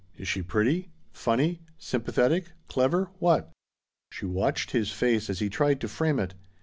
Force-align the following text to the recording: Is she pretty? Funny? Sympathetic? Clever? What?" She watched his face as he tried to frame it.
Is 0.17 0.27
she 0.27 0.41
pretty? 0.41 0.89
Funny? 1.13 1.59
Sympathetic? 1.77 2.53
Clever? 2.67 3.11
What?" 3.19 3.51
She 4.11 4.25
watched 4.25 4.71
his 4.71 4.89
face 4.91 5.29
as 5.29 5.37
he 5.37 5.47
tried 5.47 5.79
to 5.81 5.87
frame 5.87 6.17
it. 6.17 6.33